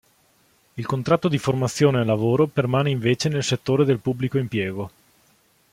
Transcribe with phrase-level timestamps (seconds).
[0.73, 4.91] Il contratto di formazione e lavoro permane invece nel settore del Pubblico Impiego.